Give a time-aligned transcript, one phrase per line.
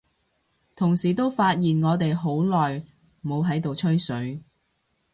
[0.75, 2.79] 同時都發現我哋好耐
[3.23, 4.41] 冇喺度吹水，